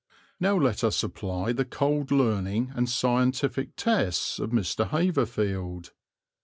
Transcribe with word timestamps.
Now 0.39 0.57
let 0.57 0.83
us 0.83 1.03
apply 1.03 1.51
the 1.51 1.63
cold 1.63 2.09
learning 2.09 2.71
and 2.73 2.89
scientific 2.89 3.75
tests 3.75 4.39
of 4.39 4.49
Mr. 4.49 4.89
Haverfield. 4.89 5.91